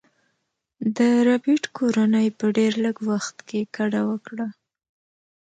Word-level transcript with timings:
د 0.97 0.99
ربیټ 1.27 1.63
کورنۍ 1.77 2.27
په 2.39 2.45
ډیر 2.57 2.73
لږ 2.85 2.97
وخت 3.09 3.35
کې 3.47 3.61
کډه 3.75 4.01
وکړه 4.09 4.47